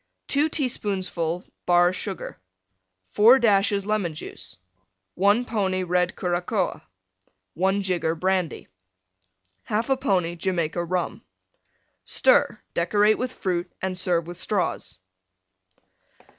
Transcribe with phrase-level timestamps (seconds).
[0.29, 2.39] 2 teaspoonfuls Bar Sugar.
[3.11, 4.57] 4 dashes Lemon Juice.
[5.13, 6.81] 1 pony Red Curacoa.
[7.53, 8.67] 1 jigger Brandy.
[9.69, 11.21] 1/2 pony Jamaica Rum.
[12.03, 14.97] Stir; decorate with Fruit and Serve with Straws.